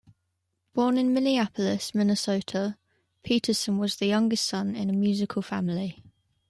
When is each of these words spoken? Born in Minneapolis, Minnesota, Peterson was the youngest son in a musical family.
Born 0.73 0.97
in 0.97 1.13
Minneapolis, 1.13 1.93
Minnesota, 1.93 2.75
Peterson 3.23 3.77
was 3.77 3.97
the 3.97 4.07
youngest 4.07 4.47
son 4.47 4.75
in 4.75 4.89
a 4.89 4.93
musical 4.93 5.43
family. 5.43 6.01